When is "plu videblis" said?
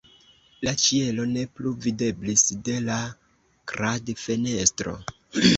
1.59-2.45